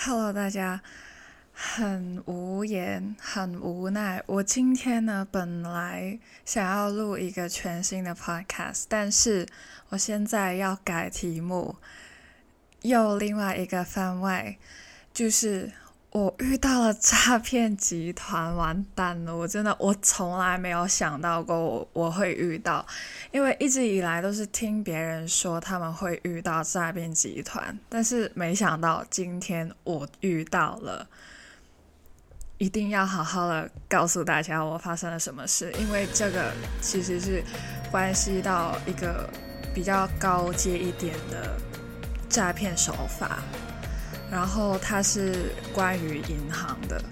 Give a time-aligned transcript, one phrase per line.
[0.00, 0.80] Hello，大家，
[1.52, 4.22] 很无言，很无奈。
[4.26, 9.44] 我今天呢，本来想要录一个全新的 Podcast，但是
[9.88, 11.74] 我现在要改题目，
[12.82, 14.56] 又另外一个番外，
[15.12, 15.72] 就是。
[16.10, 19.36] 我遇到了诈骗集团，完蛋了！
[19.36, 22.84] 我真的，我从来没有想到过我我会遇到，
[23.30, 31.06] 因为一直以来都是听别人说他们会遇到诈骗集团，但是没想到今天我遇到了，
[32.56, 36.50] 一定要好好的告诉大家我发生了什么事，因为这个
[36.80, 37.44] 其实是
[37.90, 39.28] 关系到一个
[39.74, 41.54] 比较高阶一点的
[42.30, 43.38] 诈骗手法。
[44.30, 47.02] 然后它是关于银行的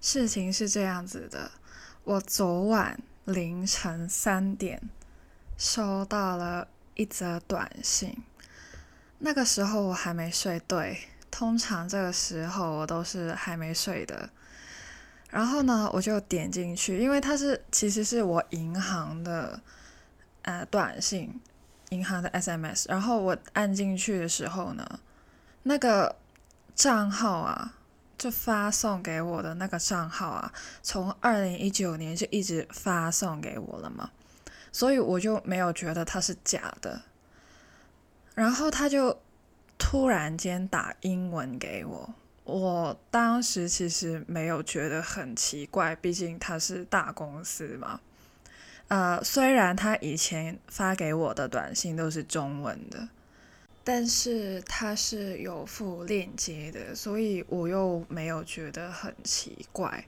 [0.00, 1.50] 事情是这样子的，
[2.04, 4.80] 我昨晚凌晨三点
[5.56, 8.22] 收到了一则短信，
[9.18, 14.30] 那个时候我还没睡，对，通常这个时候我都是还没睡的。
[15.34, 19.60] 然后呢，我就点进去，因为它是其实是我银行的
[20.42, 21.40] 呃短信，
[21.88, 22.84] 银行的 SMS。
[22.88, 25.00] 然后我按进去的时候呢，
[25.64, 26.14] 那个
[26.76, 27.74] 账号啊，
[28.16, 30.52] 就发送给我的那个账号啊，
[30.84, 34.12] 从二零一九年就一直发送给我了嘛，
[34.70, 37.02] 所以我就没有觉得它是假的。
[38.36, 39.18] 然后他就
[39.78, 42.14] 突然间打英文给我。
[42.44, 48.00] 我当时其实没有觉得很奇怪，毕竟他是大公司嘛。
[48.88, 53.08] 呃，虽然他以前发给我的短信都是中文的，
[53.82, 60.04] 但是他是有附链接的，所以我又没有觉得很奇怪。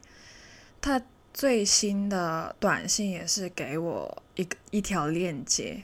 [0.82, 1.00] 他
[1.32, 5.82] 最新的短信也是给我一个一条链接，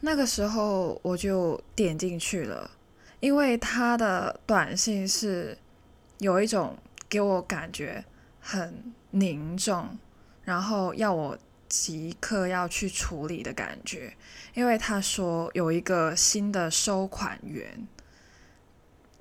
[0.00, 2.68] 那个时候我就点进去了。
[3.22, 5.56] 因为他的短信是
[6.18, 6.76] 有一种
[7.08, 8.04] 给我感觉
[8.40, 9.96] 很凝重，
[10.42, 11.38] 然后要我
[11.68, 14.12] 即刻要去处理的感觉。
[14.54, 17.86] 因为他说有一个新的收款员，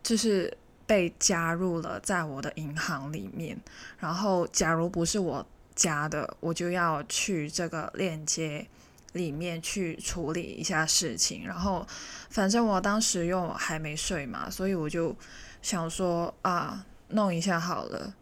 [0.02, 0.58] 就是
[0.88, 3.56] 被加入了在我的银行里面，
[4.00, 5.46] 然后假如不是我
[5.76, 8.66] 加的，我就要去这个链接。
[9.14, 11.86] 里面去处理一下事情，然后
[12.30, 15.14] 反正我当时又还没睡嘛，所以我就
[15.62, 18.16] 想说啊，弄一下好了。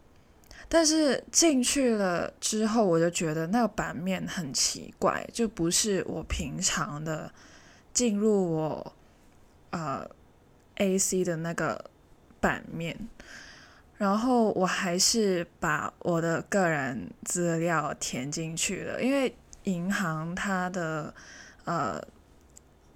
[0.68, 7.32] 但是进去了之后，我就觉得那个版面很奇怪，就不是我平常的
[7.92, 8.92] 进入我
[9.70, 10.04] 呃
[10.76, 11.90] A C 的那个
[12.40, 13.08] 版面。
[13.96, 19.32] 然后我还是把我的个人资料填进去了，因为。
[19.64, 21.14] 银行它的
[21.64, 22.00] 呃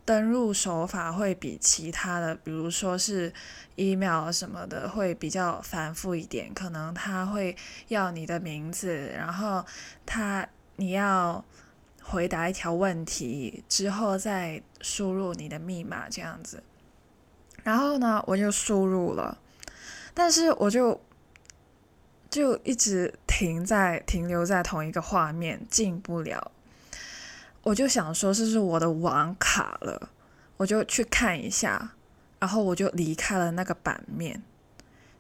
[0.05, 3.33] 登录手法会比其他的，比如说是
[3.77, 6.53] email 什么的，会比较繁复一点。
[6.53, 7.57] 可能他会
[7.89, 9.65] 要你的名字，然后
[10.05, 11.43] 他你要
[12.03, 16.63] 回答一条问题之后再输入你的密码这样子。
[17.63, 19.39] 然后呢，我就输入了，
[20.13, 21.01] 但是我就
[22.35, 26.51] 就一直停在停留在同一个画面，进不了。
[27.63, 30.11] 我就想说这是我的网卡了，
[30.57, 31.93] 我就去看一下，
[32.41, 34.43] 然后我就离开了那个版面。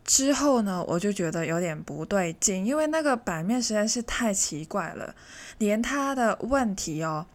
[0.02, 5.14] 之后呢，我就觉得有点不对劲，因为那个版面实在是太奇怪了，
[5.58, 7.26] 连他的问题哦，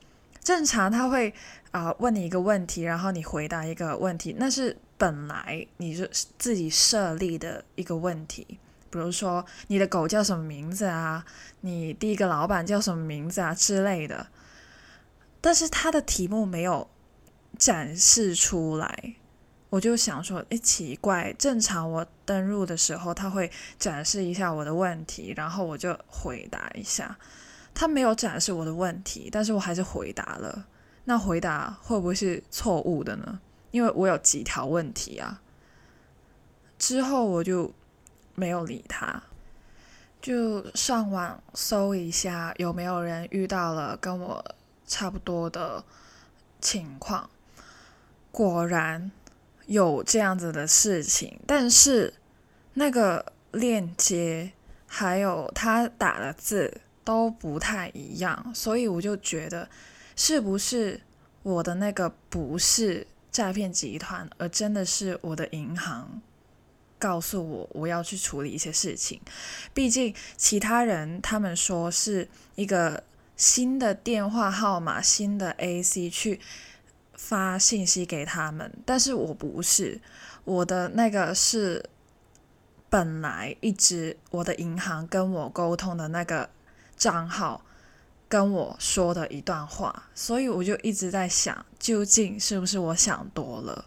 [0.43, 1.33] 正常他会
[1.71, 11.25] 啊问你一个问题，然后你回答一个问题，那是本来你是自己设立的一个问题，比如说你的狗叫什么名字啊，
[11.61, 14.27] 你第一个老板叫什么名字啊之类的。
[15.41, 16.89] 但是他的题目没有
[17.57, 19.15] 展示出来，
[19.69, 27.17] 我就想说，哎，奇怪，正常我登录的时候他会展示一下我的问题，然后我就回答一下。
[27.73, 30.65] 他没有展示我的问题，但是我还是回答了。
[31.05, 33.39] 那回答会不会是错误的呢？
[33.71, 35.41] 因为我有几条问题啊。
[36.77, 37.73] 之后我就
[38.39, 39.21] 没有理他，
[40.21, 44.55] 就上网搜一下有没有人遇到了跟我。
[44.91, 45.83] 差不多的
[46.59, 47.29] 情况，
[48.31, 49.11] 果然
[49.67, 52.11] 有这样子的事情，但是
[52.73, 54.51] 那个链接
[54.87, 59.69] 还有他打的字都不太一样，所以我就觉得
[60.15, 60.99] 是不是
[61.43, 66.19] 我的那个不是诈骗集团，而真的是我的银行
[66.99, 69.19] 告诉我我要去处理一些事情，
[69.73, 73.03] 毕竟其他人他们说是一个。
[73.39, 76.41] 新的电话号码、新的 AC 去
[77.13, 80.01] 发信息给他们，但是我不是，
[80.43, 81.89] 我的那个是
[82.89, 86.49] 本来一直我的银行跟我沟通的那个
[86.97, 87.63] 账号
[88.27, 93.85] 跟我说的一段话，所以我就一直在想，究竟是不是我想多了？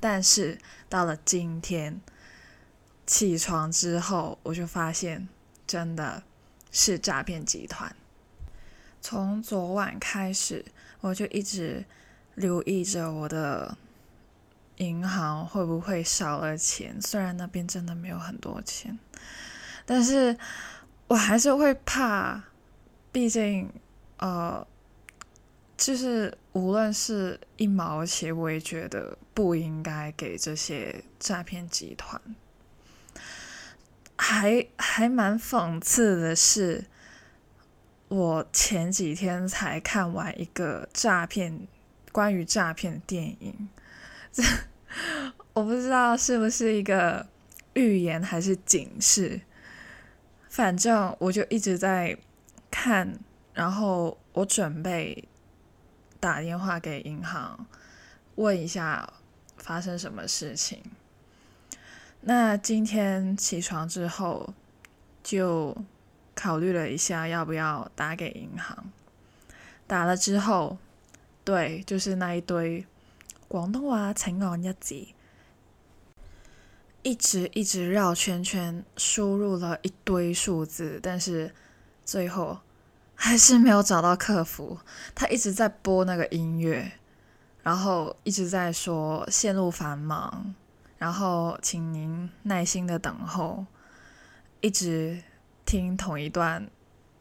[0.00, 2.00] 但是到了今天
[3.12, 5.28] 起床之后，我就发现
[5.66, 6.22] 真的
[6.70, 7.94] 是诈骗集团。
[9.02, 10.64] 从昨晚开始，
[11.02, 11.84] 我就一直
[12.36, 13.76] 留意着我的
[14.76, 16.96] 银行会不会少了钱。
[17.02, 18.98] 虽然那边真的没有很多钱，
[19.84, 20.34] 但是
[21.08, 22.44] 我还是会怕。
[23.12, 23.70] 毕竟，
[24.20, 24.66] 呃，
[25.76, 32.18] 就是无论是一毛钱，我也觉得不应该给这些诈骗集团。
[34.22, 36.84] 还还蛮讽刺的是。
[38.08, 41.66] 我前几天才看完一个诈骗，
[42.12, 43.70] 关于诈骗的电影，
[44.30, 44.42] 这
[45.54, 47.26] 我不知道是不是一个
[47.72, 49.40] 预言还是警示，
[50.46, 52.14] 反正我就一直在
[52.70, 53.18] 看，
[53.54, 55.26] 然后我准备
[56.20, 57.66] 打电话给银行
[58.34, 59.10] 问一下
[59.56, 60.82] 发生什么事情。
[62.22, 64.52] 那今天起床之后
[65.22, 65.76] 就。
[66.34, 68.90] 考虑了一下，要不要打给银行？
[69.86, 70.78] 打了之后，
[71.44, 72.86] 对，就是那一堆
[73.48, 75.06] 广东话请按一字，
[77.02, 81.54] 一直一直绕圈圈，输入了一堆数字，但是
[82.02, 82.58] 最后
[83.14, 84.78] 还是没有找到客服。
[85.14, 86.92] 他一直在播那个音乐，
[87.62, 90.54] 然后一直在说线路繁忙，
[91.02, 93.66] 然后请您耐心的等候，
[94.60, 95.20] 一直。
[95.64, 96.68] 听同一段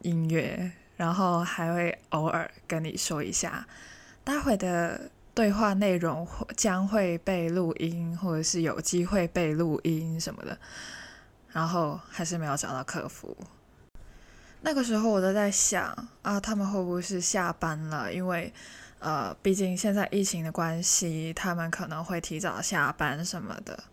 [0.02, 3.66] 音乐，然后还会偶尔跟你说一下，
[4.24, 10.58] 待会的对话内容将会被录音，或者是有机会被录音什么的，
[11.52, 13.38] 然后还是没有找到客服。
[14.62, 18.12] 那个时候我都在想啊，他们会不会是下班了？
[18.12, 18.52] 因为
[19.02, 23.84] 呃，毕竟现在疫情的关系，他们可能会提早下班什么的。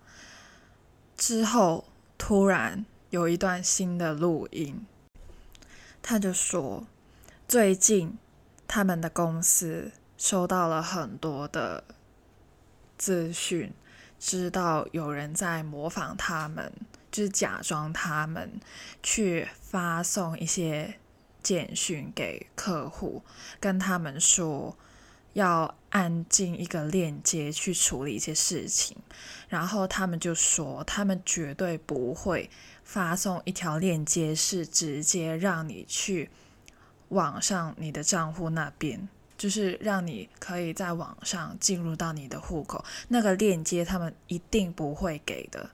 [1.16, 1.84] 之后
[2.16, 2.86] 突然。
[3.10, 4.84] 有一段新的录音，
[6.02, 6.86] 他就说，
[7.48, 8.18] 最近
[8.66, 11.82] 他们的公司收到了很多的
[12.98, 13.72] 资讯，
[14.20, 16.70] 知道有人在模仿他们，
[17.10, 18.60] 就是假装他们
[19.02, 20.96] 去发送一些
[21.42, 23.22] 简讯给客户，
[23.58, 24.76] 跟他们说
[25.38, 28.96] 要按进一个链接去处理一些事情，
[29.48, 32.50] 然后他们就说他们绝对不会。
[32.88, 36.30] 发送一条链接是直接让你去
[37.08, 39.06] 网上你的账户那边，
[39.36, 42.82] 就是让你可以在网上进入到你的户口。
[43.08, 45.68] 那个链接他们一定不会给的。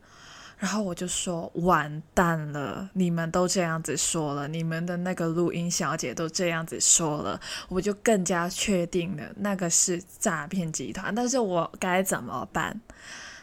[0.58, 11.14] 然后我就说完蛋了，你们都这样子说了，你们的那个录音小姐都这样子说了，我就更加确定了那个是诈骗集团。
[11.14, 12.80] 但是我该怎么办？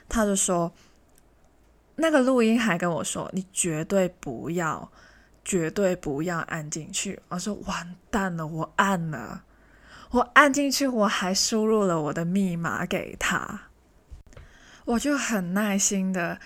[0.10, 0.72] 他就说。
[1.98, 4.92] 那个录音还跟我说：“你绝对不要，
[5.46, 9.44] 绝对不要按进去。”我说：“完蛋了，我按了，
[10.12, 13.68] 我按进去，我还输入了我的密码给他。”
[14.86, 16.40] 我就很耐心的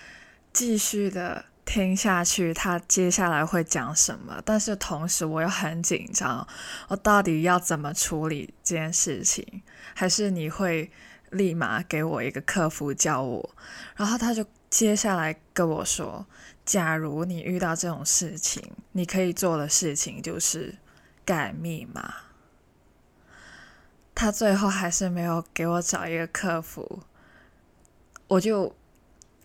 [0.56, 4.40] 继续的听下去，他接下来会讲什么。
[4.42, 6.48] 但是同时我又很紧张，
[6.88, 9.62] 我到底要怎么处理这件事情？
[9.94, 10.90] 还是你会
[11.28, 13.50] 立马给我一个客服教我？
[13.96, 14.44] 然后他就。
[14.68, 16.26] 接下来跟我说，
[16.64, 18.60] 假如你遇到这种事情，
[18.92, 20.76] 你可以做的事情就是
[21.24, 22.14] 改密码。
[24.12, 27.04] 他最后还是没有给我找一个客服，
[28.26, 28.74] 我就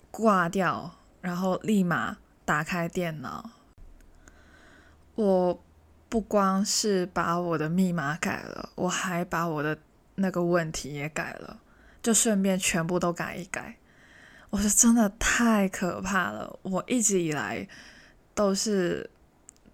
[0.10, 3.51] 挂掉，然后立马打开电脑。
[5.15, 5.63] 我
[6.09, 9.77] 不光是把我的密码改了，我还把我的
[10.15, 11.61] 那个问题也改了，
[12.01, 13.77] 就顺便全部都改一改。
[14.49, 16.59] 我说真的太可怕了！
[16.63, 17.65] 我一直以来
[18.33, 19.09] 都是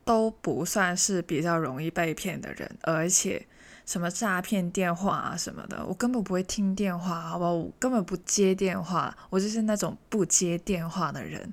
[0.05, 3.47] 都不算是比较容易被骗的人，而且
[3.88, 7.53] 什么诈骗电话啊什么的，我根本不会听电话，好不好？
[7.53, 11.51] 我根本不接电话，我就是那种不接电话的人。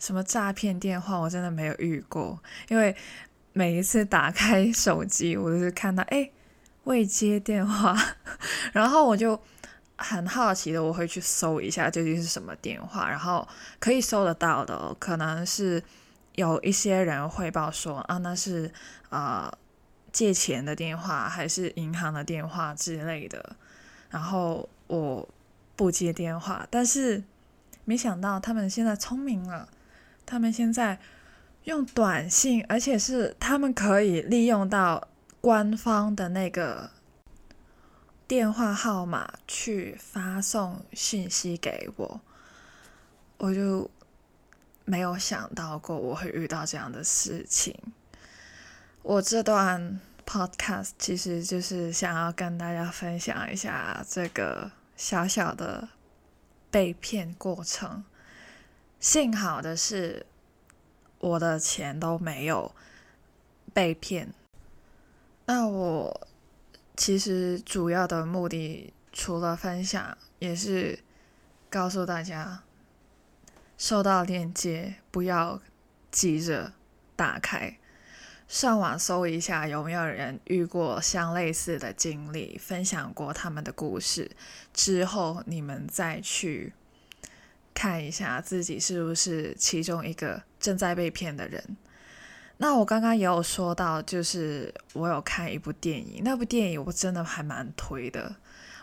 [0.00, 2.96] 什么诈骗电话，我真的没有遇过，因为
[3.52, 6.28] 每一次打开手机，我都是看到哎
[6.84, 7.96] 未接电话，
[8.74, 9.40] 然后我就。
[10.02, 13.46] 很好奇的，我会去搜一下究竟是什么电话，然后
[13.78, 15.84] 可以搜得到的，可能是
[16.36, 18.72] 有一些人汇报说啊，那是
[19.10, 19.52] 啊
[20.12, 23.56] 借钱的电话，还是银行的电话之类的，
[24.10, 25.28] 然后我
[25.76, 26.66] 不接电话。
[26.70, 27.22] 但是
[27.84, 29.68] 没想到他们现在聪明了，
[30.26, 30.98] 他们现在
[31.64, 35.08] 用短信，而且是他们可以利用到
[35.40, 36.90] 官方的那个
[38.26, 42.20] 电话号码去发送信息给我，
[43.38, 43.90] 我就
[44.84, 47.74] 没有想到过我会遇到这样的事情。
[49.02, 55.88] 我这段 podcast 其实就是想要跟大家分享一下这个小小的
[56.70, 58.04] 被骗过程。
[59.00, 60.26] 幸好的是，
[61.18, 62.74] 我的钱都没有
[63.72, 64.32] 被骗。
[65.46, 66.28] 那我
[66.94, 71.02] 其实主要的目的，除了分享，也是
[71.70, 72.62] 告诉大家，
[73.78, 75.60] 收到链接不要
[76.10, 76.74] 急着
[77.16, 77.79] 打开。
[78.50, 84.28] 上网搜一下有没有人遇过相类似的经历，分享过他们的故事
[84.74, 86.72] 之后，你们再去
[87.72, 91.76] 看一下自己是不是其中一个正在被骗的人。
[92.56, 98.34] 那我刚刚也有说到，就是我有看一部电影，那部电影我真的还蛮推的，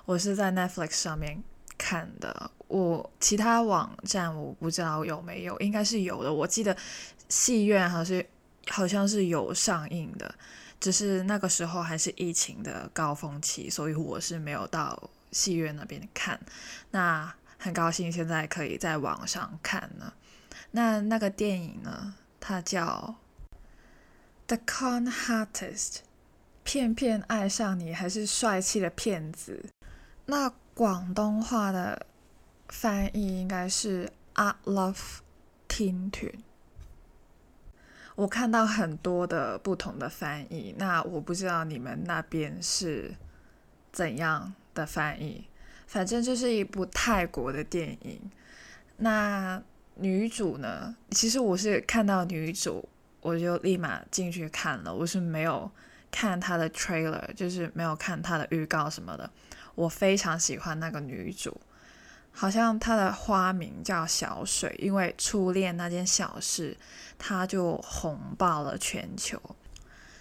[0.06, 1.44] 我是在 Netflix 上面
[1.78, 6.74] 看的，我其他网站我不知道有没有，应该是有的，我记得
[7.28, 8.26] 戏院还是。
[8.70, 10.36] 好像是有上映的，
[10.80, 16.40] 只是那个时候还是疫情的高峰期，所以我是没有到戏院那边看。
[16.92, 20.14] 那很高兴现在可以在网上看呢。
[20.72, 23.16] 那那个电影呢，它叫
[24.48, 25.94] 《The Con Artist》，
[26.64, 29.66] 骗骗爱上你还是帅气的骗子。
[30.26, 32.06] 那广东话的
[32.68, 34.98] 翻译应该是 “I love
[35.68, 36.32] 天团”。
[38.18, 43.14] 我看到很多的不同的翻译，那我不知道你们那边是
[43.92, 45.48] 怎样的翻译。
[45.86, 48.20] 反正就是一部泰国的电影。
[48.98, 49.62] 那
[49.98, 50.96] 女主呢？
[51.12, 52.90] 其实我是看到女主，
[53.22, 54.92] 我就立马进去看了。
[54.92, 55.70] 我是没有
[56.10, 59.30] 看她的 trailer，就是没有看她的预告什么的。
[59.76, 61.56] 我非常喜欢那个女主。
[62.40, 66.78] 好像他的花名叫小水，因为初恋那件小事，
[67.18, 69.42] 他就红爆了全球。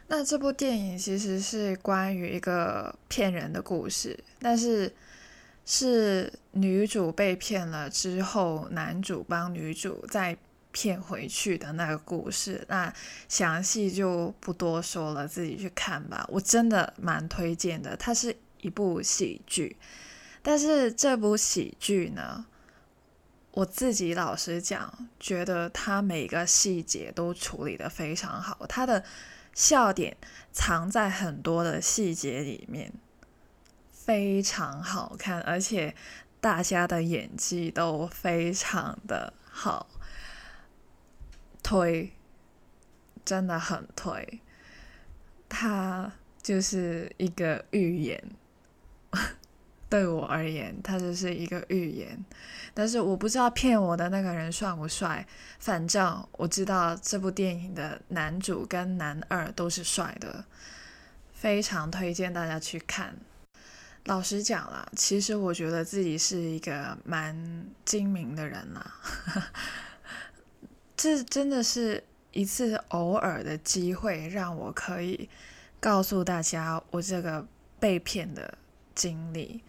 [0.08, 4.90] 那这部电影其实是关于一个骗人的故事，但是
[5.66, 10.34] 是女主被骗了之后，男主帮女主再
[10.72, 12.64] 骗回去的那个故事。
[12.68, 12.90] 那
[13.28, 16.26] 详细就不多说了，自己去看吧。
[16.30, 19.76] 我真的蛮推荐的，它是一部喜剧。
[20.46, 22.46] 但是这部喜剧呢，
[23.50, 29.02] 我自己老实讲，觉得它每个细节都处理的非常好，它的
[29.52, 30.16] 笑点
[30.52, 32.92] 藏在很多的细节里面，
[33.90, 35.96] 非常好看，而且
[36.40, 39.88] 大家的演技都非常的好，
[41.60, 42.12] 推，
[43.24, 44.40] 真的很推，
[45.48, 48.22] 它就是一个预言。
[49.88, 52.24] 对我而言，它就是一个预言，
[52.74, 55.26] 但是我不知道骗我的那个人帅不帅。
[55.58, 60.44] 反正我知道这部电影的男主跟男二都是帅的，
[61.32, 63.16] 非常推荐大家去看。
[64.06, 68.94] 老实讲啦，其实我觉得自己是一个蛮精明的人啦，
[70.96, 75.28] 这真的是一次偶尔的机会，让我可以
[75.80, 77.46] 告诉大家我这个
[77.80, 78.56] 被骗的
[78.96, 79.62] 经历。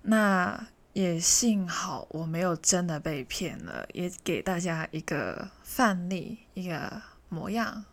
[0.00, 7.84] 那也幸好我没有真的被骗了，也给大家一个范例，一个模样。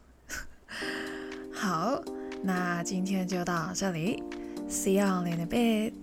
[1.54, 2.02] 好，
[2.44, 4.24] 那今天就到这里
[4.70, 5.94] ，See you in a bit。